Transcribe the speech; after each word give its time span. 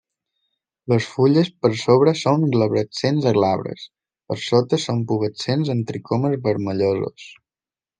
Les 0.93 1.09
fulles 1.17 1.51
per 1.65 1.71
sobre 1.81 2.15
són 2.23 2.47
glabrescents 2.57 3.29
a 3.33 3.35
glabres, 3.39 3.87
per 4.33 4.41
sota 4.49 4.83
són 4.89 5.07
pubescents 5.15 5.75
amb 5.79 5.89
tricomes 5.95 6.39
vermellosos. 6.53 7.33